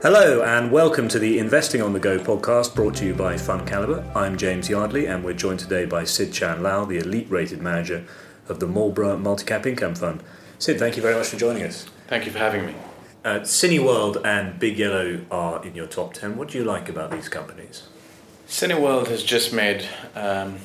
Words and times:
Hello, 0.00 0.42
and 0.44 0.70
welcome 0.70 1.08
to 1.08 1.18
the 1.18 1.40
Investing 1.40 1.82
on 1.82 1.92
the 1.92 1.98
Go 1.98 2.20
podcast 2.20 2.72
brought 2.72 2.94
to 2.98 3.04
you 3.04 3.14
by 3.14 3.36
Fund 3.36 3.66
Calibre. 3.66 4.08
I'm 4.14 4.38
James 4.38 4.68
Yardley, 4.68 5.06
and 5.06 5.24
we're 5.24 5.32
joined 5.32 5.58
today 5.58 5.86
by 5.86 6.04
Sid 6.04 6.32
Chand 6.32 6.62
Lall, 6.62 6.86
the 6.86 6.98
elite 6.98 7.28
rated 7.28 7.60
manager 7.60 8.04
of 8.48 8.60
the 8.60 8.68
Marlborough 8.68 9.16
Multicap 9.16 9.66
Income 9.66 9.96
Fund. 9.96 10.22
Sid, 10.60 10.78
thank 10.78 10.94
you 10.94 11.02
very 11.02 11.16
much 11.16 11.26
for 11.26 11.36
joining 11.36 11.64
us. 11.64 11.84
Thank 12.06 12.26
you 12.26 12.30
for 12.30 12.38
having 12.38 12.64
me. 12.64 12.76
Uh, 13.24 13.40
Cineworld 13.40 14.24
and 14.24 14.60
Big 14.60 14.78
Yellow 14.78 15.26
are 15.32 15.66
in 15.66 15.74
your 15.74 15.88
top 15.88 16.14
10. 16.14 16.36
What 16.36 16.50
do 16.50 16.58
you 16.58 16.64
like 16.64 16.88
about 16.88 17.10
these 17.10 17.28
companies? 17.28 17.88
Cineworld 18.46 19.08
has 19.08 19.24
just 19.24 19.52
made 19.52 19.88
um, 20.14 20.58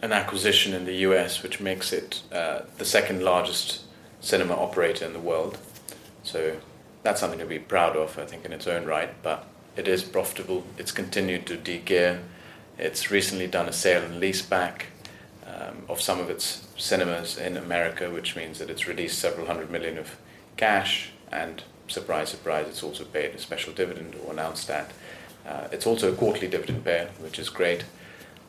an 0.00 0.12
acquisition 0.12 0.72
in 0.72 0.86
the 0.86 0.94
US, 0.94 1.42
which 1.42 1.60
makes 1.60 1.92
it 1.92 2.22
uh, 2.32 2.60
the 2.78 2.86
second 2.86 3.22
largest 3.22 3.82
cinema 4.22 4.54
operator 4.54 5.04
in 5.04 5.12
the 5.12 5.20
world. 5.20 5.58
So 6.22 6.56
that's 7.02 7.20
something 7.20 7.38
to 7.38 7.46
be 7.46 7.58
proud 7.58 7.96
of, 7.96 8.18
I 8.18 8.24
think, 8.24 8.44
in 8.44 8.52
its 8.52 8.66
own 8.66 8.84
right. 8.84 9.10
But 9.22 9.46
it 9.76 9.88
is 9.88 10.02
profitable. 10.02 10.64
It's 10.76 10.92
continued 10.92 11.46
to 11.46 11.56
de-gear. 11.56 12.20
It's 12.78 13.10
recently 13.10 13.46
done 13.46 13.68
a 13.68 13.72
sale 13.72 14.02
and 14.02 14.20
lease 14.20 14.42
back 14.42 14.86
um, 15.46 15.84
of 15.88 16.00
some 16.00 16.20
of 16.20 16.30
its 16.30 16.66
cinemas 16.76 17.38
in 17.38 17.56
America, 17.56 18.10
which 18.10 18.36
means 18.36 18.58
that 18.58 18.70
it's 18.70 18.86
released 18.86 19.18
several 19.18 19.46
hundred 19.46 19.70
million 19.70 19.98
of 19.98 20.16
cash. 20.56 21.10
And 21.30 21.62
surprise, 21.88 22.28
surprise, 22.28 22.66
it's 22.68 22.82
also 22.82 23.04
paid 23.04 23.34
a 23.34 23.38
special 23.38 23.72
dividend 23.72 24.14
or 24.24 24.32
announced 24.32 24.68
that. 24.68 24.92
Uh, 25.46 25.68
it's 25.72 25.86
also 25.86 26.12
a 26.12 26.16
quarterly 26.16 26.48
dividend 26.48 26.84
payer, 26.84 27.10
which 27.20 27.38
is 27.38 27.48
great. 27.48 27.84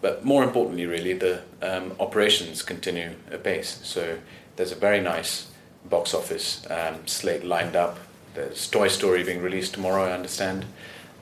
But 0.02 0.24
more 0.24 0.44
importantly, 0.44 0.86
really, 0.86 1.14
the 1.14 1.42
um, 1.62 1.94
operations 2.00 2.62
continue 2.62 3.12
apace. 3.32 3.80
So 3.84 4.20
there's 4.56 4.72
a 4.72 4.76
very 4.76 5.02
nice 5.02 5.48
box 5.90 6.14
office 6.14 6.66
um, 6.70 7.06
slate 7.06 7.44
lined 7.44 7.76
up. 7.76 7.98
There's 8.40 8.70
Toy 8.70 8.88
Story 8.88 9.24
being 9.24 9.42
released 9.42 9.74
tomorrow, 9.74 10.06
I 10.06 10.14
understand. 10.14 10.66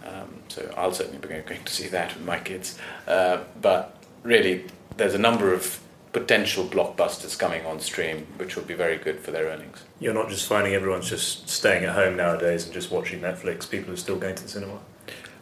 Um, 0.06 0.42
so 0.50 0.72
I'll 0.78 0.94
certainly 0.94 1.18
be 1.18 1.28
going 1.28 1.64
to 1.66 1.74
see 1.74 1.88
that 1.88 2.14
with 2.14 2.24
my 2.24 2.40
kids. 2.40 2.78
Uh, 3.08 3.40
but 3.60 3.98
really, 4.22 4.66
there's 4.98 5.16
a 5.16 5.18
number 5.18 5.52
of 5.52 5.80
potential 6.14 6.64
blockbusters 6.66 7.38
coming 7.38 7.66
on 7.66 7.80
stream, 7.80 8.28
which 8.38 8.56
will 8.56 8.64
be 8.64 8.76
very 8.76 8.98
good 8.98 9.20
for 9.20 9.32
their 9.32 9.46
earnings. 9.48 9.84
You're 10.00 10.14
not 10.14 10.30
just 10.30 10.48
finding 10.48 10.74
everyone's 10.74 11.10
just 11.10 11.50
staying 11.50 11.86
at 11.86 11.96
home 11.96 12.16
nowadays 12.16 12.66
and 12.66 12.74
just 12.74 12.92
watching 12.92 13.22
Netflix. 13.22 13.68
People 13.68 13.94
are 13.94 13.98
still 13.98 14.18
going 14.18 14.36
to 14.36 14.44
the 14.44 14.50
cinema. 14.50 14.80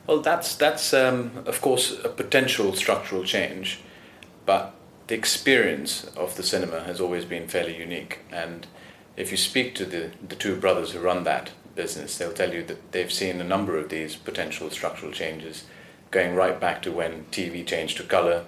Well, 0.08 0.22
that's 0.22 0.56
that's 0.56 0.94
um, 0.94 1.44
of 1.46 1.62
course 1.62 1.98
a 2.04 2.10
potential 2.10 2.74
structural 2.74 3.24
change, 3.24 3.80
but 4.46 4.74
the 5.08 5.16
experience 5.16 6.06
of 6.16 6.38
the 6.38 6.44
cinema 6.44 6.84
has 6.84 7.02
always 7.02 7.26
been 7.26 7.48
fairly 7.48 7.78
unique. 7.78 8.20
And 8.32 8.66
if 9.18 9.32
you 9.32 9.38
speak 9.38 9.76
to 9.76 9.86
the 9.86 10.12
the 10.26 10.36
two 10.36 10.56
brothers 10.56 10.92
who 10.92 11.00
run 11.00 11.24
that 11.26 11.52
business, 11.76 12.18
they'll 12.18 12.34
tell 12.34 12.54
you 12.54 12.64
that 12.64 12.92
they've 12.92 13.12
seen 13.12 13.40
a 13.42 13.44
number 13.44 13.78
of 13.78 13.90
these 13.90 14.16
potential 14.16 14.70
structural 14.70 15.12
changes, 15.12 15.66
going 16.12 16.36
right 16.36 16.60
back 16.60 16.82
to 16.84 16.92
when 16.92 17.26
TV 17.32 17.66
changed 17.66 17.98
to 17.98 18.04
color, 18.04 18.46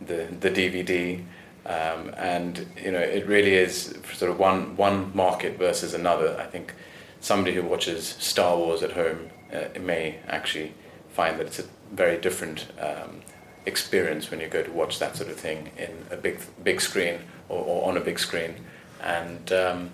the 0.00 0.28
the 0.40 0.50
DVD. 0.50 1.22
Um, 1.66 2.14
and 2.16 2.66
you 2.82 2.90
know 2.90 3.00
it 3.00 3.26
really 3.26 3.54
is 3.54 3.98
sort 4.14 4.30
of 4.30 4.38
one 4.38 4.76
one 4.76 5.14
market 5.14 5.58
versus 5.58 5.94
another. 5.94 6.36
I 6.40 6.46
think 6.46 6.74
somebody 7.20 7.54
who 7.54 7.62
watches 7.62 8.16
Star 8.18 8.56
Wars 8.56 8.82
at 8.82 8.92
home 8.92 9.30
uh, 9.52 9.78
may 9.78 10.18
actually 10.26 10.72
find 11.10 11.38
that 11.38 11.46
it's 11.46 11.58
a 11.58 11.64
very 11.92 12.18
different 12.18 12.66
um, 12.80 13.20
experience 13.66 14.30
when 14.30 14.40
you 14.40 14.48
go 14.48 14.62
to 14.62 14.70
watch 14.70 14.98
that 14.98 15.16
sort 15.16 15.30
of 15.30 15.36
thing 15.36 15.70
in 15.76 15.90
a 16.10 16.16
big 16.16 16.40
big 16.64 16.80
screen 16.80 17.20
or, 17.48 17.62
or 17.62 17.88
on 17.88 17.96
a 17.96 18.00
big 18.00 18.18
screen. 18.18 18.54
And 19.02 19.52
um, 19.52 19.90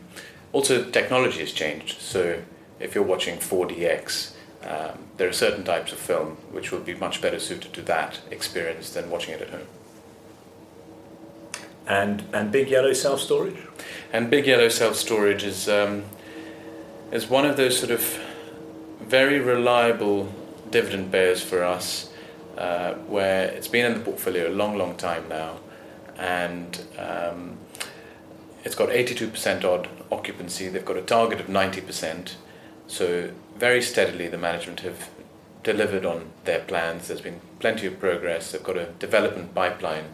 also 0.52 0.84
technology 0.90 1.40
has 1.40 1.52
changed. 1.52 2.00
So 2.00 2.40
if 2.78 2.94
you're 2.94 3.04
watching 3.04 3.38
4DX, 3.38 4.32
um, 4.64 4.98
there 5.16 5.28
are 5.28 5.32
certain 5.32 5.64
types 5.64 5.92
of 5.92 5.98
film 5.98 6.36
which 6.50 6.72
will 6.72 6.80
be 6.80 6.94
much 6.94 7.20
better 7.22 7.38
suited 7.38 7.72
to 7.72 7.82
that 7.82 8.20
experience 8.30 8.90
than 8.90 9.10
watching 9.10 9.34
it 9.34 9.40
at 9.40 9.50
home. 9.50 9.66
And 11.86 12.24
and 12.32 12.50
Big 12.50 12.68
Yellow 12.68 12.92
self 12.92 13.20
storage. 13.20 13.58
And 14.12 14.28
Big 14.28 14.46
Yellow 14.46 14.68
self 14.68 14.96
storage 14.96 15.44
is 15.44 15.68
um, 15.68 16.04
is 17.12 17.28
one 17.28 17.46
of 17.46 17.56
those 17.56 17.78
sort 17.78 17.92
of 17.92 18.18
very 19.00 19.38
reliable 19.38 20.32
dividend 20.70 21.12
payers 21.12 21.42
for 21.42 21.62
us, 21.62 22.10
uh, 22.58 22.94
where 22.94 23.44
it's 23.44 23.68
been 23.68 23.86
in 23.86 23.94
the 23.98 24.04
portfolio 24.04 24.48
a 24.48 24.54
long, 24.54 24.76
long 24.76 24.96
time 24.96 25.28
now, 25.28 25.58
and 26.18 26.82
um, 26.98 27.56
it's 28.64 28.74
got 28.74 28.88
82% 28.88 29.64
odd 29.64 29.88
occupancy. 30.10 30.68
They've 30.68 30.84
got 30.84 30.96
a 30.96 31.02
target 31.02 31.38
of 31.38 31.46
90%. 31.46 32.34
So 32.86 33.30
very 33.56 33.82
steadily, 33.82 34.28
the 34.28 34.38
management 34.38 34.80
have 34.80 35.08
delivered 35.62 36.06
on 36.06 36.30
their 36.44 36.60
plans. 36.60 37.08
There's 37.08 37.20
been 37.20 37.40
plenty 37.58 37.86
of 37.86 37.98
progress. 37.98 38.52
They've 38.52 38.62
got 38.62 38.76
a 38.76 38.86
development 38.98 39.54
pipeline 39.54 40.04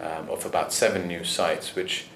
um, 0.00 0.28
of 0.28 0.44
about 0.44 0.72
seven 0.72 1.06
new 1.08 1.24
sites, 1.24 1.74
which 1.74 2.06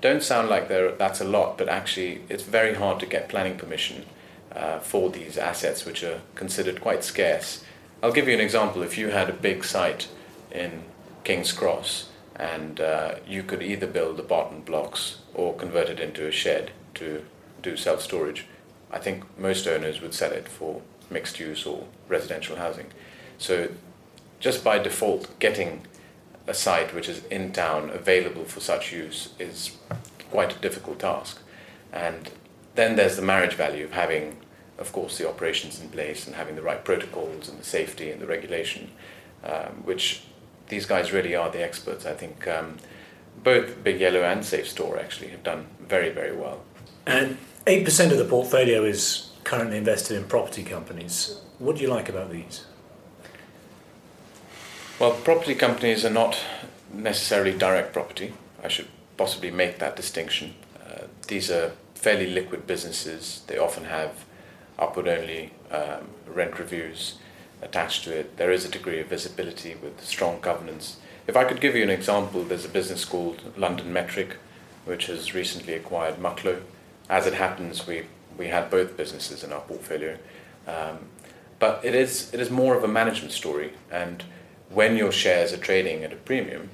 don't 0.00 0.22
sound 0.22 0.48
like 0.48 0.68
that's 0.68 1.20
a 1.20 1.24
lot, 1.24 1.56
but 1.56 1.68
actually 1.68 2.22
it's 2.28 2.42
very 2.42 2.74
hard 2.74 3.00
to 3.00 3.06
get 3.06 3.28
planning 3.28 3.56
permission 3.56 4.04
uh, 4.52 4.78
for 4.78 5.10
these 5.10 5.38
assets, 5.38 5.84
which 5.84 6.02
are 6.02 6.20
considered 6.34 6.80
quite 6.80 7.04
scarce. 7.04 7.64
I'll 8.02 8.12
give 8.12 8.28
you 8.28 8.34
an 8.34 8.40
example. 8.40 8.82
If 8.82 8.98
you 8.98 9.08
had 9.08 9.30
a 9.30 9.32
big 9.32 9.64
site 9.64 10.08
in 10.50 10.84
King's 11.24 11.52
Cross 11.52 12.08
and 12.36 12.80
uh, 12.80 13.14
you 13.26 13.42
could 13.42 13.62
either 13.62 13.86
build 13.86 14.16
the 14.16 14.22
apartment 14.22 14.64
blocks 14.66 15.18
or 15.34 15.54
convert 15.54 15.88
it 15.88 16.00
into 16.00 16.26
a 16.26 16.32
shed 16.32 16.72
to 16.94 17.24
do 17.62 17.76
self 17.76 18.02
storage, 18.02 18.46
I 18.94 18.98
think 18.98 19.24
most 19.38 19.66
owners 19.66 20.00
would 20.00 20.14
sell 20.14 20.32
it 20.32 20.48
for 20.48 20.80
mixed 21.10 21.38
use 21.38 21.66
or 21.66 21.86
residential 22.08 22.56
housing. 22.56 22.86
So, 23.36 23.68
just 24.40 24.64
by 24.64 24.78
default, 24.78 25.38
getting 25.38 25.86
a 26.46 26.54
site 26.54 26.94
which 26.94 27.08
is 27.08 27.24
in 27.26 27.52
town 27.52 27.90
available 27.90 28.44
for 28.44 28.60
such 28.60 28.92
use 28.92 29.34
is 29.38 29.76
quite 30.30 30.56
a 30.56 30.58
difficult 30.60 31.00
task. 31.00 31.40
And 31.92 32.30
then 32.74 32.96
there's 32.96 33.16
the 33.16 33.22
marriage 33.22 33.54
value 33.54 33.84
of 33.84 33.92
having 33.92 34.36
of 34.78 34.92
course, 34.92 35.18
the 35.18 35.28
operations 35.28 35.80
in 35.80 35.88
place 35.88 36.26
and 36.26 36.36
having 36.36 36.56
the 36.56 36.62
right 36.62 36.84
protocols 36.84 37.48
and 37.48 37.58
the 37.58 37.64
safety 37.64 38.10
and 38.10 38.20
the 38.20 38.26
regulation, 38.26 38.90
um, 39.44 39.82
which 39.84 40.24
these 40.68 40.86
guys 40.86 41.12
really 41.12 41.34
are 41.36 41.50
the 41.50 41.62
experts. 41.62 42.06
I 42.06 42.14
think 42.14 42.48
um, 42.48 42.78
both 43.42 43.84
Big 43.84 44.00
Yellow 44.00 44.22
and 44.22 44.40
Safestore 44.40 44.98
actually 44.98 45.28
have 45.28 45.42
done 45.42 45.66
very, 45.80 46.10
very 46.10 46.34
well. 46.36 46.62
And 47.06 47.38
8% 47.66 48.12
of 48.12 48.18
the 48.18 48.26
portfolio 48.26 48.84
is 48.84 49.30
currently 49.42 49.78
invested 49.78 50.18
in 50.18 50.24
property 50.24 50.62
companies. 50.62 51.40
What 51.58 51.76
do 51.76 51.82
you 51.82 51.88
like 51.88 52.10
about 52.10 52.30
these? 52.30 52.66
Well, 54.98 55.12
property 55.12 55.54
companies 55.54 56.04
are 56.04 56.10
not 56.10 56.38
necessarily 56.92 57.56
direct 57.56 57.94
property. 57.94 58.34
I 58.62 58.68
should 58.68 58.88
possibly 59.16 59.50
make 59.50 59.78
that 59.78 59.96
distinction. 59.96 60.54
Uh, 60.78 61.04
these 61.26 61.50
are 61.50 61.72
fairly 61.94 62.26
liquid 62.26 62.66
businesses. 62.66 63.42
They 63.46 63.56
often 63.56 63.84
have 63.84 64.26
upward 64.78 65.08
only 65.08 65.52
um, 65.70 66.08
rent 66.26 66.58
reviews 66.58 67.14
attached 67.62 68.04
to 68.04 68.14
it. 68.14 68.36
There 68.36 68.52
is 68.52 68.66
a 68.66 68.70
degree 68.70 69.00
of 69.00 69.06
visibility 69.06 69.74
with 69.74 70.04
strong 70.04 70.38
governance. 70.40 70.98
If 71.26 71.34
I 71.34 71.44
could 71.44 71.62
give 71.62 71.74
you 71.74 71.82
an 71.82 71.88
example, 71.88 72.44
there's 72.44 72.66
a 72.66 72.68
business 72.68 73.06
called 73.06 73.40
London 73.56 73.90
Metric, 73.90 74.36
which 74.84 75.06
has 75.06 75.34
recently 75.34 75.72
acquired 75.72 76.16
Mucklow. 76.16 76.60
As 77.08 77.26
it 77.26 77.34
happens, 77.34 77.86
we, 77.86 78.04
we 78.36 78.48
had 78.48 78.70
both 78.70 78.96
businesses 78.96 79.44
in 79.44 79.52
our 79.52 79.60
portfolio. 79.60 80.16
Um, 80.66 80.98
but 81.58 81.84
it 81.84 81.94
is, 81.94 82.32
it 82.32 82.40
is 82.40 82.50
more 82.50 82.76
of 82.76 82.84
a 82.84 82.88
management 82.88 83.32
story. 83.32 83.72
And 83.90 84.24
when 84.70 84.96
your 84.96 85.12
shares 85.12 85.52
are 85.52 85.58
trading 85.58 86.02
at 86.04 86.12
a 86.12 86.16
premium, 86.16 86.70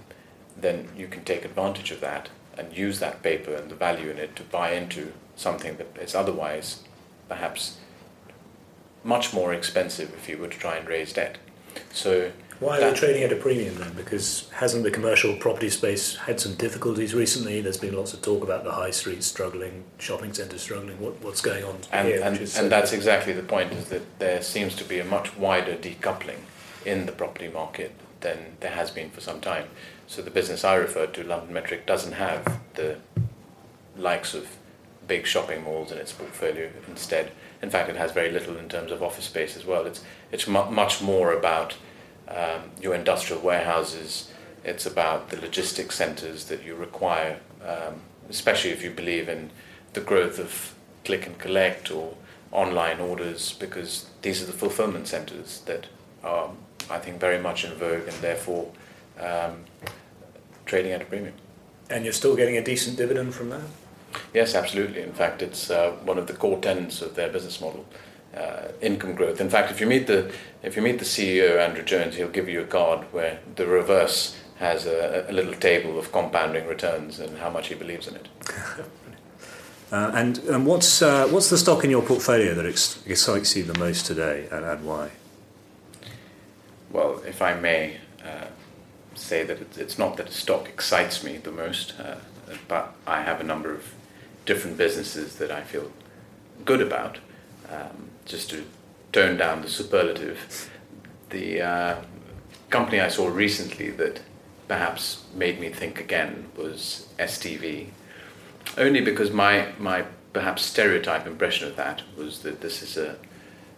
then 0.57 0.89
you 0.97 1.07
can 1.07 1.25
take 1.25 1.45
advantage 1.45 1.91
of 1.91 2.01
that 2.01 2.29
and 2.57 2.77
use 2.77 2.99
that 3.01 3.23
paper 3.23 3.55
and 3.55 3.71
the 3.71 3.75
value 3.75 4.11
in 4.11 4.19
it 4.19 4.37
to 4.37 4.43
buy 4.43 4.73
into 4.73 5.13
something 5.37 5.77
that 5.77 5.97
is 6.01 6.15
otherwise 6.15 6.83
perhaps 7.29 7.79
much 9.03 9.33
more 9.33 9.55
expensive 9.55 10.13
if 10.15 10.29
you 10.29 10.37
were 10.37 10.49
to 10.49 10.59
try 10.59 10.77
and 10.77 10.89
raise 10.89 11.13
debt. 11.13 11.39
So 11.93 12.33
why 12.61 12.77
are 12.77 12.91
they 12.91 12.95
trading 12.95 13.23
at 13.23 13.33
a 13.33 13.37
premium 13.37 13.75
then? 13.77 13.95
Because 13.95 14.49
hasn't 14.51 14.85
the 14.85 14.91
commercial 14.91 15.35
property 15.37 15.71
space 15.71 16.17
had 16.17 16.39
some 16.39 16.55
difficulties 16.55 17.15
recently? 17.15 17.63
There's 17.63 17.79
been 17.79 17.97
lots 17.97 18.13
of 18.13 18.21
talk 18.21 18.43
about 18.43 18.65
the 18.65 18.73
high 18.73 18.91
street 18.91 19.25
struggling, 19.25 19.85
shopping 19.99 20.35
centres 20.35 20.61
struggling. 20.61 21.01
What, 21.01 21.23
what's 21.23 21.41
going 21.41 21.65
on 21.65 21.79
and, 21.91 22.07
here? 22.07 22.21
And, 22.23 22.39
and 22.39 22.71
that's 22.71 22.93
exactly 22.93 23.33
the 23.33 23.43
point: 23.43 23.73
is 23.73 23.87
that 23.87 24.03
there 24.19 24.43
seems 24.43 24.75
to 24.77 24.85
be 24.85 24.99
a 24.99 25.05
much 25.05 25.37
wider 25.39 25.75
decoupling 25.75 26.41
in 26.85 27.07
the 27.07 27.13
property 27.13 27.49
market 27.49 27.93
than 28.21 28.39
there 28.61 28.73
has 28.73 28.91
been 28.91 29.11
for 29.11 29.23
some 29.23 29.41
time. 29.41 29.67
So 30.07 30.21
the 30.21 30.31
business 30.31 30.63
I 30.63 30.75
referred 30.75 31.15
to, 31.15 31.25
London 31.25 31.55
Metric, 31.55 31.87
doesn't 31.87 32.13
have 32.13 32.61
the 32.75 32.99
likes 33.97 34.35
of 34.35 34.47
big 35.09 35.27
shopping 35.27 35.65
malls 35.65 35.93
in 35.93 35.99
its 35.99 36.13
portfolio. 36.13 36.71
Instead, 36.89 37.33
in 37.63 37.71
fact, 37.71 37.89
it 37.89 37.97
has 37.97 38.13
very 38.13 38.31
little 38.31 38.57
in 38.57 38.69
terms 38.69 38.93
of 38.93 39.03
office 39.03 39.25
space 39.25 39.57
as 39.57 39.65
well. 39.65 39.87
It's 39.87 40.03
it's 40.31 40.47
mu- 40.47 40.71
much 40.71 41.01
more 41.01 41.33
about 41.33 41.77
um, 42.31 42.71
your 42.81 42.95
industrial 42.95 43.43
warehouses. 43.43 44.31
It's 44.65 44.87
about 44.87 45.31
the 45.31 45.41
logistics 45.41 45.97
centres 45.97 46.45
that 46.47 46.65
you 46.65 46.75
require, 46.75 47.41
um, 47.67 48.03
especially 48.29 48.71
if 48.71 48.83
you 48.83 48.91
believe 48.91 49.29
in 49.29 49.51
the 49.93 50.01
growth 50.01 50.39
of 50.39 50.75
click 51.05 51.27
and 51.27 51.39
collect 51.39 51.91
or 51.91 52.15
online 52.53 53.01
orders 53.01 53.53
because 53.55 54.07
these 54.23 54.43
are 54.43 54.47
the 54.47 54.53
fulfillment 54.53 55.09
centers 55.09 55.61
that 55.63 55.87
are, 56.23 56.51
I 56.91 56.99
think, 56.99 57.21
very 57.21 57.39
much 57.39 57.65
in 57.65 57.73
vogue 57.75 58.07
and 58.09 58.17
therefore 58.21 58.71
um, 59.19 59.65
trading 60.67 60.93
at 60.93 61.03
a 61.03 61.05
premium. 61.05 61.35
And 61.89 62.05
you're 62.05 62.13
still 62.13 62.37
getting 62.37 62.57
a 62.57 62.63
decent 62.63 62.97
dividend 62.97 63.35
from 63.35 63.51
that? 63.51 63.63
Yes, 64.35 64.55
absolutely. 64.55 65.03
In 65.03 65.13
fact, 65.13 65.43
it's 65.43 65.71
uh, 65.71 65.93
one 66.05 66.19
of 66.19 66.27
the 66.27 66.33
core 66.33 66.61
tenets 66.61 67.03
of 67.03 67.15
their 67.15 67.29
business 67.29 67.61
model. 67.61 67.85
Uh, 68.35 68.69
income 68.81 69.17
growth. 69.17 69.41
In 69.41 69.51
fact, 69.51 69.73
if 69.73 69.81
you 69.81 69.89
meet 69.89 70.07
the 70.07 70.33
if 70.63 70.77
you 70.77 70.83
meet 70.83 71.01
the 71.01 71.05
CEO 71.05 71.59
Andrew 71.59 71.83
Jones, 71.83 72.15
he'll 72.15 72.29
give 72.29 72.49
you 72.49 72.61
a 72.61 72.65
card 72.65 73.01
where 73.13 73.41
the 73.57 73.67
reverse 73.67 74.37
has 74.61 74.87
a, 74.87 75.27
a 75.29 75.33
little 75.33 75.55
table 75.55 75.99
of 75.99 76.13
compounding 76.13 76.67
returns 76.67 77.19
and 77.19 77.39
how 77.39 77.51
much 77.51 77.69
he 77.69 77.75
believes 77.75 78.07
in 78.07 78.15
it. 78.15 78.29
uh, 79.93 80.13
and 80.15 80.39
and 80.39 80.65
what's 80.65 81.03
uh, 81.03 81.27
what's 81.29 81.51
the 81.51 81.59
stock 81.59 81.83
in 81.83 81.91
your 81.91 82.03
portfolio 82.03 82.55
that 82.55 82.67
ex- 82.67 83.03
excites 83.05 83.57
you 83.57 83.65
the 83.65 83.79
most 83.79 84.07
today, 84.07 84.47
and, 84.53 84.65
and 84.65 84.85
why? 84.85 85.11
Well, 86.93 87.23
if 87.27 87.43
I 87.43 87.55
may 87.55 87.97
uh, 88.25 88.47
say 89.15 89.43
that 89.45 89.77
it's 89.77 89.99
not 89.99 90.17
that 90.19 90.29
a 90.29 90.33
stock 90.33 90.69
excites 90.69 91.25
me 91.25 91.39
the 91.39 91.53
most, 91.53 91.95
uh, 91.99 92.17
but 92.69 92.95
I 93.07 93.23
have 93.23 93.41
a 93.41 93.45
number 93.45 93.75
of 93.75 93.93
different 94.47 94.77
businesses 94.77 95.37
that 95.37 95.51
I 95.51 95.63
feel 95.63 95.91
good 96.65 96.81
about. 96.81 97.19
Um, 97.71 98.11
just 98.25 98.51
to 98.51 98.65
tone 99.13 99.37
down 99.37 99.63
the 99.63 99.69
superlative, 99.69 100.71
the 101.31 101.63
uh, 101.63 101.97
company 102.69 103.01
I 103.01 103.09
saw 103.09 103.29
recently 103.29 103.91
that 103.91 104.21
perhaps 104.69 105.25
made 105.35 105.61
me 105.61 105.69
think 105.69 106.01
again 106.01 106.49
was 106.57 107.09
STV. 107.19 107.89
Only 108.77 109.01
because 109.01 109.31
my, 109.31 109.73
my 109.79 110.05
perhaps 110.33 110.65
stereotype 110.65 111.27
impression 111.27 111.67
of 111.69 111.77
that 111.77 112.03
was 112.17 112.41
that 112.41 112.61
this 112.61 112.83
is 112.83 112.97
a 112.97 113.17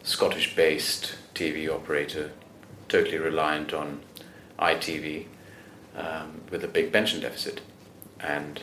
Scottish 0.02 0.54
based 0.56 1.14
TV 1.34 1.68
operator, 1.68 2.32
totally 2.88 3.18
reliant 3.18 3.72
on 3.72 4.00
ITV, 4.58 5.26
um, 5.96 6.42
with 6.50 6.64
a 6.64 6.68
big 6.68 6.92
pension 6.92 7.20
deficit. 7.20 7.60
And 8.20 8.60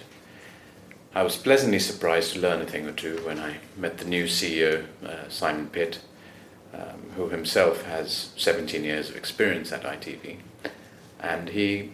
I 1.15 1.23
was 1.23 1.35
pleasantly 1.35 1.79
surprised 1.79 2.33
to 2.33 2.39
learn 2.39 2.61
a 2.61 2.65
thing 2.65 2.85
or 2.85 2.91
two 2.91 3.17
when 3.25 3.39
I 3.39 3.57
met 3.75 3.97
the 3.97 4.05
new 4.05 4.25
CEO, 4.25 4.85
uh, 5.03 5.27
Simon 5.27 5.67
Pitt, 5.67 5.99
um, 6.71 7.11
who 7.15 7.29
himself 7.29 7.83
has 7.85 8.29
17 8.37 8.83
years 8.83 9.09
of 9.09 9.15
experience 9.15 9.71
at 9.71 9.81
ITV. 9.83 10.37
And 11.19 11.49
he 11.49 11.93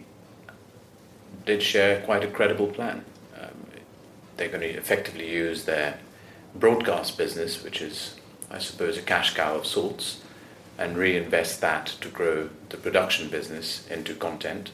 did 1.46 1.62
share 1.62 2.02
quite 2.02 2.24
a 2.24 2.30
credible 2.30 2.66
plan. 2.66 3.06
Um, 3.40 3.66
they're 4.36 4.48
going 4.48 4.60
to 4.60 4.76
effectively 4.76 5.30
use 5.32 5.64
their 5.64 5.98
broadcast 6.54 7.16
business, 7.16 7.64
which 7.64 7.80
is, 7.80 8.16
I 8.50 8.58
suppose, 8.58 8.98
a 8.98 9.02
cash 9.02 9.34
cow 9.34 9.54
of 9.56 9.66
sorts, 9.66 10.20
and 10.76 10.94
reinvest 10.98 11.62
that 11.62 11.86
to 12.02 12.08
grow 12.08 12.50
the 12.68 12.76
production 12.76 13.30
business 13.30 13.88
into 13.88 14.14
content 14.14 14.72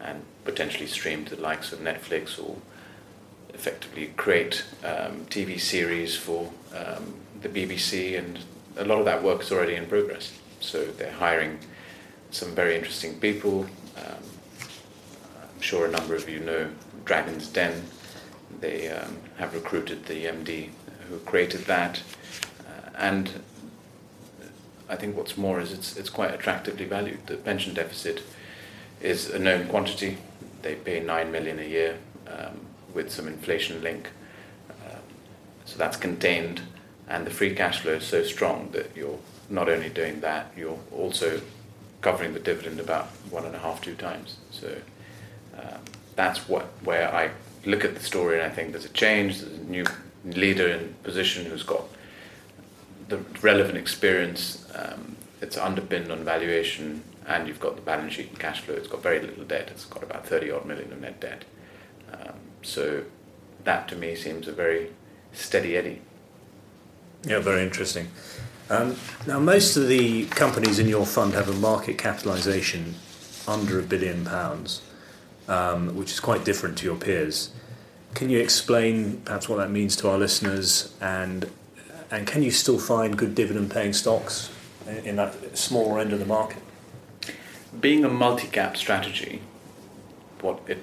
and 0.00 0.22
potentially 0.44 0.86
stream 0.86 1.26
to 1.26 1.36
the 1.36 1.42
likes 1.42 1.70
of 1.70 1.80
Netflix 1.80 2.42
or 2.42 2.56
effectively 3.58 4.12
create 4.16 4.64
um, 4.84 5.26
TV 5.30 5.58
series 5.58 6.16
for 6.16 6.48
um, 6.72 7.14
the 7.42 7.48
BBC, 7.48 8.16
and 8.16 8.38
a 8.76 8.84
lot 8.84 9.00
of 9.00 9.04
that 9.04 9.20
work 9.20 9.42
is 9.42 9.50
already 9.50 9.74
in 9.74 9.84
progress. 9.86 10.32
So 10.60 10.84
they're 10.84 11.12
hiring 11.12 11.58
some 12.30 12.54
very 12.54 12.76
interesting 12.76 13.18
people. 13.18 13.64
Um, 13.96 14.22
I'm 15.42 15.60
sure 15.60 15.86
a 15.86 15.90
number 15.90 16.14
of 16.14 16.28
you 16.28 16.38
know 16.38 16.70
Dragon's 17.04 17.48
Den. 17.48 17.82
They 18.60 18.88
um, 18.90 19.16
have 19.38 19.54
recruited 19.54 20.06
the 20.06 20.26
MD 20.26 20.68
who 21.08 21.18
created 21.18 21.62
that, 21.62 22.00
uh, 22.60 22.90
and 22.96 23.42
I 24.88 24.94
think 24.94 25.16
what's 25.16 25.36
more 25.36 25.60
is 25.60 25.72
it's 25.72 25.96
it's 25.96 26.10
quite 26.10 26.32
attractively 26.32 26.84
valued. 26.84 27.26
The 27.26 27.36
pension 27.36 27.74
deficit 27.74 28.22
is 29.00 29.30
a 29.30 29.38
known 29.38 29.66
quantity. 29.66 30.18
They 30.62 30.76
pay 30.76 31.00
nine 31.00 31.32
million 31.32 31.58
a 31.58 31.68
year. 31.68 31.98
Um, 32.28 32.60
with 32.94 33.10
some 33.10 33.28
inflation 33.28 33.82
link. 33.82 34.10
Um, 34.70 35.00
so 35.64 35.78
that's 35.78 35.96
contained, 35.96 36.62
and 37.08 37.26
the 37.26 37.30
free 37.30 37.54
cash 37.54 37.80
flow 37.80 37.94
is 37.94 38.04
so 38.04 38.22
strong 38.22 38.70
that 38.72 38.90
you're 38.96 39.18
not 39.50 39.68
only 39.68 39.88
doing 39.88 40.20
that, 40.20 40.52
you're 40.56 40.78
also 40.92 41.40
covering 42.00 42.32
the 42.34 42.40
dividend 42.40 42.80
about 42.80 43.06
one 43.30 43.44
and 43.44 43.54
a 43.54 43.58
half, 43.58 43.80
two 43.80 43.94
times. 43.94 44.36
So 44.50 44.76
um, 45.58 45.80
that's 46.16 46.48
what 46.48 46.64
where 46.84 47.12
I 47.12 47.30
look 47.64 47.84
at 47.84 47.94
the 47.94 48.02
story 48.02 48.40
and 48.40 48.50
I 48.50 48.54
think 48.54 48.72
there's 48.72 48.84
a 48.84 48.90
change. 48.90 49.40
There's 49.40 49.58
a 49.58 49.64
new 49.64 49.84
leader 50.24 50.68
in 50.68 50.94
position 51.02 51.44
who's 51.46 51.62
got 51.62 51.84
the 53.08 53.18
relevant 53.42 53.78
experience. 53.78 54.66
Um, 54.74 55.16
it's 55.40 55.56
underpinned 55.56 56.10
on 56.10 56.24
valuation, 56.24 57.02
and 57.26 57.46
you've 57.48 57.60
got 57.60 57.76
the 57.76 57.82
balance 57.82 58.14
sheet 58.14 58.28
and 58.28 58.38
cash 58.38 58.60
flow. 58.60 58.74
It's 58.74 58.88
got 58.88 59.02
very 59.02 59.20
little 59.20 59.44
debt. 59.44 59.68
It's 59.70 59.84
got 59.84 60.02
about 60.02 60.26
thirty 60.26 60.50
odd 60.50 60.66
million 60.66 60.92
of 60.92 61.00
net 61.00 61.20
debt. 61.20 61.44
So 62.62 63.04
that 63.64 63.88
to 63.88 63.96
me 63.96 64.14
seems 64.14 64.48
a 64.48 64.52
very 64.52 64.90
steady 65.32 65.76
eddy. 65.76 66.00
Yeah, 67.24 67.40
very 67.40 67.62
interesting. 67.62 68.08
Um, 68.70 68.96
now, 69.26 69.38
most 69.38 69.76
of 69.76 69.88
the 69.88 70.26
companies 70.26 70.78
in 70.78 70.88
your 70.88 71.06
fund 71.06 71.32
have 71.34 71.48
a 71.48 71.54
market 71.54 71.96
capitalisation 71.96 72.94
under 73.46 73.78
a 73.78 73.82
billion 73.82 74.24
pounds, 74.24 74.82
um, 75.48 75.96
which 75.96 76.12
is 76.12 76.20
quite 76.20 76.44
different 76.44 76.76
to 76.78 76.84
your 76.84 76.96
peers. 76.96 77.50
Can 78.14 78.28
you 78.30 78.38
explain 78.38 79.22
perhaps 79.24 79.48
what 79.48 79.56
that 79.56 79.70
means 79.70 79.96
to 79.96 80.08
our 80.10 80.18
listeners, 80.18 80.94
and 81.00 81.50
and 82.10 82.26
can 82.26 82.42
you 82.42 82.50
still 82.50 82.78
find 82.78 83.16
good 83.16 83.34
dividend-paying 83.34 83.92
stocks 83.92 84.50
in 85.04 85.16
that 85.16 85.56
smaller 85.56 86.00
end 86.00 86.12
of 86.12 86.18
the 86.18 86.26
market? 86.26 86.62
Being 87.80 88.04
a 88.04 88.08
multi-cap 88.08 88.76
strategy, 88.76 89.42
what 90.40 90.60
it 90.66 90.82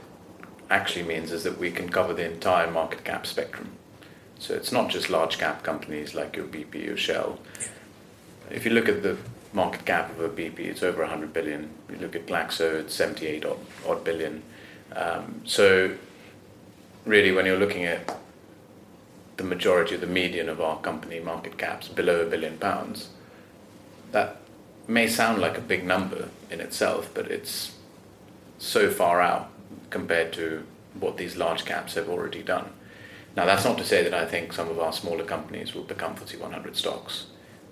actually 0.70 1.04
means 1.04 1.32
is 1.32 1.44
that 1.44 1.58
we 1.58 1.72
can 1.72 1.90
cover 1.90 2.14
the 2.14 2.26
entire 2.26 2.70
market 2.70 3.04
cap 3.04 3.28
spectrum. 3.28 3.72
So 4.40 4.54
it's 4.54 4.72
not 4.72 4.90
just 4.90 5.10
large 5.10 5.38
cap 5.38 5.64
companies 5.64 6.14
like 6.14 6.36
your 6.36 6.46
BP 6.46 6.92
or 6.92 6.98
Shell. 6.98 7.40
If 8.50 8.66
you 8.66 8.72
look 8.72 8.90
at 8.90 9.04
the 9.04 9.18
market 9.54 9.86
cap 9.86 10.12
of 10.12 10.20
a 10.20 10.30
BP, 10.30 10.60
it's 10.60 10.84
over 10.84 11.02
100 11.02 11.34
billion. 11.34 11.70
You 11.90 11.98
look 11.98 12.16
at 12.16 12.26
Glaxo, 12.26 12.80
it's 12.82 12.94
78 12.94 13.46
odd, 13.46 13.60
odd 13.88 14.04
billion. 14.04 14.44
Um, 14.94 15.42
so 15.46 15.96
really, 17.06 17.32
when 17.32 17.46
you're 17.46 17.60
looking 17.60 17.86
at 17.86 18.18
the 19.38 19.44
majority 19.44 19.96
of 19.96 20.02
the 20.02 20.08
median 20.08 20.50
of 20.50 20.62
our 20.62 20.80
company 20.80 21.20
market 21.20 21.58
caps 21.58 21.88
below 21.88 22.22
a 22.22 22.30
billion 22.30 22.58
pounds, 22.58 23.10
that 24.12 24.38
may 24.88 25.08
sound 25.08 25.42
like 25.42 25.58
a 25.58 25.62
big 25.62 25.84
number 25.84 26.30
in 26.51 26.62
itself, 26.62 27.10
but 27.13 27.32
it's 27.32 27.75
so 28.58 28.89
far 28.89 29.22
out 29.22 29.50
compared 29.96 30.34
to 30.34 30.62
what 31.00 31.16
these 31.16 31.38
large 31.38 31.64
caps 31.64 31.94
have 31.94 32.10
already 32.10 32.44
done. 32.44 32.68
Now, 33.34 33.46
that's 33.46 33.64
not 33.64 33.78
to 33.78 33.86
say 33.86 34.04
that 34.04 34.14
I 34.14 34.25
think 34.25 34.52
some 34.52 34.70
of 34.70 34.78
our 34.78 34.92
smaller 34.92 35.24
companies 35.24 35.74
will 35.74 35.84
become 35.84 36.16
FTSE 36.16 36.38
100 36.38 36.75
stocks. 36.75 37.28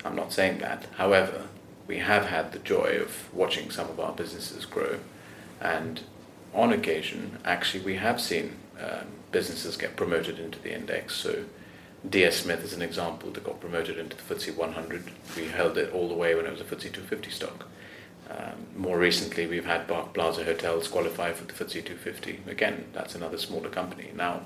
I'm 0.06 0.15
not 0.15 0.32
saying 0.32 0.60
that. 0.60 0.86
However, 0.96 1.48
we 1.86 1.98
have 1.98 2.27
had 2.27 2.53
the 2.53 2.60
joy 2.60 2.98
of 3.01 3.12
watching 3.34 3.70
some 3.72 3.89
of 3.89 4.00
our 4.00 4.13
businesses 4.13 4.63
grow, 4.65 5.00
and 5.60 6.00
on 6.53 6.72
occasion, 6.72 7.39
actually, 7.44 7.84
we 7.84 7.96
have 7.96 8.22
seen 8.22 8.56
um, 8.80 9.08
businesses 9.34 9.75
get 9.75 9.98
promoted 9.98 10.39
into 10.39 10.60
the 10.60 10.74
index. 10.74 11.15
So, 11.15 11.44
DS 12.10 12.38
Smith 12.38 12.63
is 12.63 12.72
an 12.72 12.82
example 12.82 13.32
that 13.32 13.44
got 13.44 13.60
promoted 13.60 13.98
into 13.98 14.15
the 14.15 14.24
FTSE 14.24 14.56
100. 14.56 15.12
We 15.36 15.48
held 15.50 15.77
it 15.77 15.92
all 15.92 16.08
the 16.08 16.22
way 16.24 16.36
when 16.36 16.46
it 16.46 16.51
was 16.51 16.62
a 16.62 16.63
FTSE 16.63 16.94
250 16.94 17.32
stock. 17.32 17.68
Um, 18.30 18.65
more 18.75 18.98
recently, 18.98 19.48
we've 19.48 19.65
had 19.65 19.88
Park 19.88 20.13
Plaza 20.13 20.44
Hotels 20.44 20.88
qualify 20.88 21.34
for 21.34 21.46
the 21.46 21.53
FTSE 21.53 21.86
250. 21.86 22.39
Again, 22.48 22.86
that's 22.94 23.15
another 23.15 23.38
smaller 23.38 23.70
company. 23.70 24.12
Now, 24.15 24.42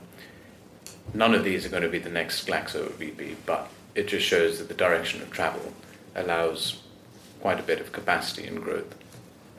none 1.14 1.34
of 1.34 1.44
these 1.44 1.66
are 1.66 1.70
going 1.70 1.84
to 1.84 1.90
be 1.90 2.00
the 2.00 2.10
next 2.10 2.48
Glaxo 2.48 2.88
or 2.88 2.90
BP, 2.90 3.36
but 3.46 3.70
it 3.96 4.08
just 4.08 4.26
shows 4.26 4.60
that 4.60 4.68
the 4.68 4.74
direction 4.74 5.22
of 5.22 5.32
travel 5.32 5.74
allows 6.16 6.82
quite 7.40 7.60
a 7.60 7.64
bit 7.64 7.80
of 7.80 7.92
capacity 7.92 8.48
and 8.48 8.62
growth. 8.62 8.96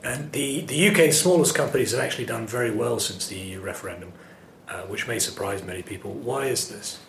And 0.03 0.31
the, 0.31 0.61
the 0.61 0.89
UK's 0.89 1.21
smallest 1.21 1.55
companies 1.55 1.91
have 1.91 1.99
actually 1.99 2.25
done 2.25 2.47
very 2.47 2.71
well 2.71 2.99
since 2.99 3.27
the 3.27 3.37
EU 3.37 3.59
referendum, 3.59 4.13
uh, 4.67 4.83
which 4.83 5.07
may 5.07 5.19
surprise 5.19 5.63
many 5.63 5.81
people. 5.81 6.11
Why 6.11 6.45
is 6.45 6.69
this? 6.69 6.99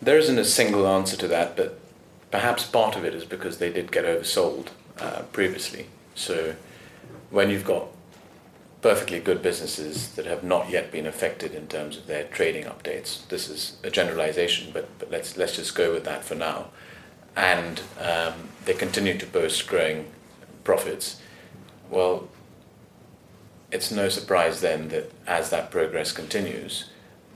There 0.00 0.18
isn't 0.18 0.38
a 0.38 0.44
single 0.44 0.86
answer 0.86 1.16
to 1.16 1.28
that, 1.28 1.56
but 1.56 1.80
perhaps 2.30 2.66
part 2.66 2.96
of 2.96 3.04
it 3.04 3.14
is 3.14 3.24
because 3.24 3.58
they 3.58 3.72
did 3.72 3.90
get 3.92 4.04
oversold 4.04 4.68
uh, 4.98 5.22
previously. 5.32 5.86
So 6.14 6.54
when 7.30 7.50
you've 7.50 7.64
got 7.64 7.88
perfectly 8.82 9.20
good 9.20 9.42
businesses 9.42 10.08
that 10.16 10.26
have 10.26 10.42
not 10.42 10.68
yet 10.68 10.90
been 10.90 11.06
affected 11.06 11.54
in 11.54 11.68
terms 11.68 11.96
of 11.96 12.06
their 12.06 12.24
trading 12.24 12.64
updates, 12.64 13.26
this 13.28 13.48
is 13.48 13.76
a 13.84 13.90
generalization, 13.90 14.70
but, 14.72 14.88
but 14.98 15.10
let's 15.10 15.36
let's 15.36 15.56
just 15.56 15.74
go 15.74 15.92
with 15.92 16.04
that 16.04 16.24
for 16.24 16.34
now. 16.34 16.66
And 17.36 17.80
um, 17.98 18.34
they 18.64 18.74
continue 18.74 19.16
to 19.16 19.26
post 19.26 19.66
growing 19.66 20.10
profits. 20.64 21.20
Well, 21.90 22.28
it's 23.70 23.90
no 23.90 24.08
surprise 24.10 24.60
then 24.60 24.88
that 24.88 25.10
as 25.26 25.48
that 25.50 25.70
progress 25.70 26.12
continues, 26.12 26.90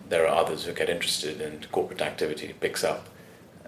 there 0.08 0.26
are 0.26 0.34
others 0.34 0.64
who 0.64 0.72
get 0.72 0.90
interested 0.90 1.40
and 1.40 1.70
corporate 1.72 2.02
activity 2.02 2.54
picks 2.60 2.84
up. 2.84 3.08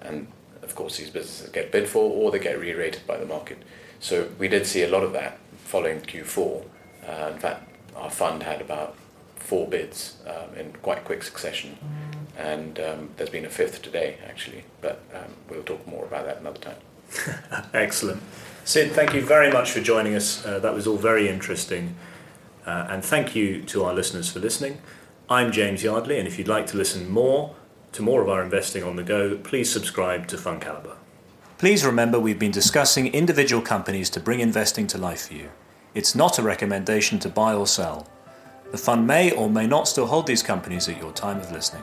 And 0.03 0.29
of 0.69 0.75
course, 0.75 0.99
these 0.99 1.11
businesses 1.11 1.49
get 1.51 1.73
bid 1.73 1.89
for 1.89 2.11
or 2.11 2.31
they 2.31 2.39
get 2.39 2.61
re-rated 2.61 3.07
by 3.07 3.17
the 3.17 3.25
market. 3.25 3.59
So 4.01 4.29
we 4.39 4.49
did 4.49 4.67
see 4.67 4.83
a 4.83 4.89
lot 4.89 5.03
of 5.03 5.13
that 5.15 5.39
following 5.65 6.01
Q4. 6.01 6.65
Uh, 7.07 7.31
in 7.33 7.39
fact, 7.39 7.69
our 7.97 8.11
fund 8.11 8.43
had 8.43 8.61
about 8.61 8.97
four 9.37 9.67
bids 9.67 10.17
um, 10.27 10.55
in 10.59 10.73
quite 10.83 11.05
quick 11.05 11.23
succession, 11.23 11.79
and 12.37 12.79
um, 12.81 13.11
there's 13.17 13.31
been 13.31 13.47
a 13.47 13.51
fifth 13.51 13.81
today 13.83 14.19
actually. 14.29 14.65
But 14.83 15.01
um, 15.15 15.33
we'll 15.49 15.63
talk 15.63 15.87
more 15.87 16.05
about 16.05 16.27
that 16.27 16.39
another 16.41 16.61
time. 16.61 16.77
Excellent. 17.75 18.23
Sid, 18.65 18.93
thank 18.93 19.15
you 19.15 19.23
very 19.23 19.51
much 19.51 19.71
for 19.71 19.81
joining 19.81 20.15
us. 20.15 20.45
Uh, 20.45 20.59
that 20.59 20.75
was 20.75 20.87
all 20.87 20.99
very 20.99 21.29
interesting. 21.29 21.97
Uh, 22.67 22.87
and 22.91 23.03
thank 23.03 23.35
you 23.35 23.63
to 23.63 23.85
our 23.85 23.95
listeners 23.95 24.31
for 24.31 24.41
listening. 24.41 24.79
I'm 25.31 25.51
James 25.51 25.83
Yardley, 25.83 26.19
and 26.19 26.29
if 26.29 26.39
you'd 26.39 26.49
like 26.49 26.67
to 26.69 26.77
listen 26.77 27.09
more 27.09 27.55
to 27.93 28.03
more 28.03 28.23
of 28.23 28.29
our 28.29 28.43
investing 28.43 28.83
on 28.83 28.97
the 28.97 29.03
go, 29.03 29.37
please 29.37 29.73
subscribe 29.73 30.27
to 30.29 30.39
Fund 30.39 30.61
Calibre. 30.61 30.97
Please 31.59 31.85
remember 31.85 32.21
we've 32.21 32.39
been 32.39 32.53
discussing 32.53 33.09
individual 33.09 33.61
companies 33.63 34.11
to 34.11 34.21
bring 34.21 34.41
investing 34.41 34.87
to 34.87 34.99
life 34.99 35.27
for 35.29 35.35
you. 35.35 35.51
It's 35.95 36.15
not 36.15 36.39
a 36.39 36.43
recommendation 36.43 37.19
to 37.21 37.29
buy 37.29 37.55
or 37.55 37.67
sell. 37.67 38.07
The 38.71 38.79
fund 38.79 39.07
may 39.07 39.33
or 39.33 39.51
may 39.51 39.67
not 39.67 39.89
still 39.89 40.07
hold 40.07 40.27
these 40.27 40.43
companies 40.43 40.89
at 40.89 40.99
your 40.99 41.13
time 41.13 41.39
of 41.39 41.51
listening. 41.51 41.83